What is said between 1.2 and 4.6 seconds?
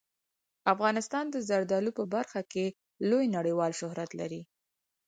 د زردالو په برخه کې لوی نړیوال شهرت لري.